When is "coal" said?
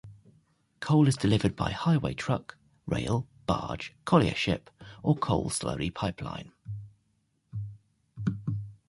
0.79-1.07, 5.15-5.51